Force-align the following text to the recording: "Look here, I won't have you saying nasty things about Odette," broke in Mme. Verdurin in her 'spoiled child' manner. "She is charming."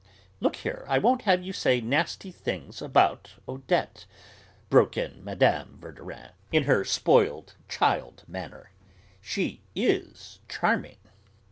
"Look 0.39 0.55
here, 0.55 0.83
I 0.87 0.97
won't 0.97 1.21
have 1.29 1.43
you 1.43 1.53
saying 1.53 1.87
nasty 1.87 2.31
things 2.31 2.81
about 2.81 3.35
Odette," 3.47 4.07
broke 4.67 4.97
in 4.97 5.23
Mme. 5.23 5.77
Verdurin 5.79 6.31
in 6.51 6.63
her 6.63 6.83
'spoiled 6.83 7.53
child' 7.69 8.23
manner. 8.27 8.71
"She 9.21 9.61
is 9.75 10.39
charming." 10.49 10.97